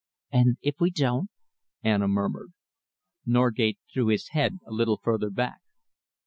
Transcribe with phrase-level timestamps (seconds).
[0.31, 1.29] "And if we don't?"
[1.83, 2.53] Anna murmured.
[3.23, 5.61] Norgate threw his head a little further back.